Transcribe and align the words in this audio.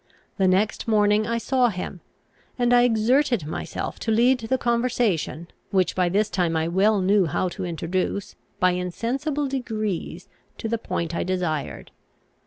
The 0.37 0.47
next 0.47 0.87
morning 0.87 1.27
I 1.27 1.37
saw 1.37 1.69
him, 1.69 2.01
and 2.57 2.73
I 2.73 2.81
exerted 2.81 3.45
myself 3.45 3.99
to 3.99 4.09
lead 4.09 4.39
the 4.39 4.57
conversation, 4.57 5.47
which 5.69 5.95
by 5.95 6.09
this 6.09 6.27
time 6.27 6.57
I 6.57 6.67
well 6.69 7.01
knew 7.01 7.27
how 7.27 7.49
to 7.49 7.65
introduce, 7.65 8.35
by 8.59 8.71
insensible 8.71 9.47
degrees 9.47 10.27
to 10.57 10.67
the 10.67 10.79
point 10.79 11.13
I 11.13 11.23
desired. 11.23 11.91